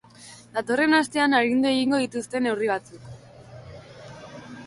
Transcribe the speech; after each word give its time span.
Datorren 0.53 0.95
astean 0.99 1.35
arindu 1.39 1.69
egingo 1.73 1.99
dituzte 2.03 2.41
neurri 2.45 2.69
batzuk. 2.71 3.07